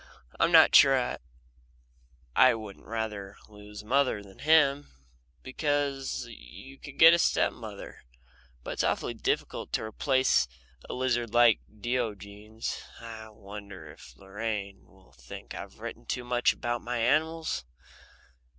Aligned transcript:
I'm 0.39 0.51
not 0.51 0.73
sure 0.75 1.19
I 2.35 2.55
wouldn't 2.55 2.87
rather 2.87 3.35
lose 3.47 3.83
mother 3.83 4.23
than 4.23 4.39
him, 4.39 4.87
because 5.43 6.25
you 6.27 6.79
can 6.79 6.97
get 6.97 7.13
a 7.13 7.19
step 7.19 7.53
mother, 7.53 8.01
but 8.63 8.71
it's 8.71 8.83
awfully 8.83 9.13
difficult 9.13 9.71
to 9.73 9.83
replace 9.83 10.47
a 10.89 10.95
lizard 10.95 11.35
like 11.35 11.59
Diogenes. 11.69 12.81
I 12.99 13.29
wonder 13.29 13.91
if 13.91 14.15
Lorraine 14.17 14.87
will 14.87 15.11
think 15.13 15.53
I've 15.53 15.77
written 15.77 16.07
too 16.07 16.23
much 16.23 16.51
about 16.53 16.81
my 16.81 16.97
animals? 16.97 17.63